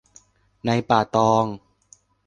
[0.65, 1.45] ในป่าตอง